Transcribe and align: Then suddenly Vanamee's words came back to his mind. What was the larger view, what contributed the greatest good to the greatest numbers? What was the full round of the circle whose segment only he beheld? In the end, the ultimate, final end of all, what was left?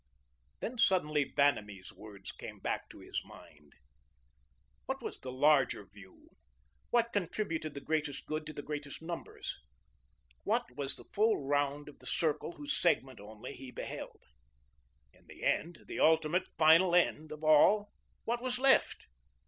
Then 0.61 0.79
suddenly 0.79 1.25
Vanamee's 1.31 1.93
words 1.93 2.31
came 2.31 2.57
back 2.57 2.89
to 2.89 3.01
his 3.01 3.21
mind. 3.23 3.73
What 4.87 4.99
was 5.03 5.19
the 5.19 5.31
larger 5.31 5.85
view, 5.85 6.29
what 6.89 7.13
contributed 7.13 7.75
the 7.75 7.81
greatest 7.81 8.25
good 8.25 8.47
to 8.47 8.53
the 8.53 8.63
greatest 8.63 9.03
numbers? 9.03 9.59
What 10.43 10.75
was 10.75 10.95
the 10.95 11.05
full 11.13 11.45
round 11.45 11.87
of 11.87 11.99
the 11.99 12.07
circle 12.07 12.53
whose 12.53 12.75
segment 12.75 13.19
only 13.19 13.53
he 13.53 13.69
beheld? 13.69 14.23
In 15.13 15.27
the 15.27 15.43
end, 15.43 15.81
the 15.85 15.99
ultimate, 15.99 16.47
final 16.57 16.95
end 16.95 17.31
of 17.31 17.43
all, 17.43 17.91
what 18.25 18.41
was 18.41 18.57
left? 18.57 19.05